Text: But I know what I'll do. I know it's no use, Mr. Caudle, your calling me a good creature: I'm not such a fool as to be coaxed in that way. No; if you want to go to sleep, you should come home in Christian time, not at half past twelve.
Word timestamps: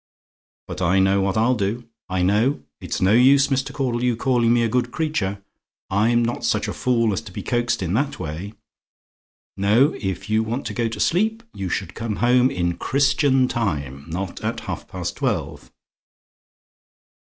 But 0.67 0.81
I 0.81 0.97
know 0.97 1.21
what 1.21 1.37
I'll 1.37 1.53
do. 1.53 1.87
I 2.09 2.23
know 2.23 2.63
it's 2.79 3.01
no 3.01 3.13
use, 3.13 3.49
Mr. 3.49 3.71
Caudle, 3.71 4.03
your 4.03 4.15
calling 4.15 4.51
me 4.51 4.63
a 4.63 4.67
good 4.67 4.89
creature: 4.89 5.43
I'm 5.91 6.25
not 6.25 6.43
such 6.43 6.67
a 6.67 6.73
fool 6.73 7.13
as 7.13 7.21
to 7.21 7.31
be 7.31 7.43
coaxed 7.43 7.83
in 7.83 7.93
that 7.93 8.19
way. 8.19 8.53
No; 9.55 9.93
if 9.99 10.27
you 10.27 10.41
want 10.41 10.65
to 10.65 10.73
go 10.73 10.87
to 10.87 10.99
sleep, 10.99 11.43
you 11.53 11.69
should 11.69 11.93
come 11.93 12.15
home 12.15 12.49
in 12.49 12.77
Christian 12.77 13.47
time, 13.47 14.05
not 14.09 14.41
at 14.43 14.61
half 14.61 14.87
past 14.87 15.17
twelve. 15.17 15.69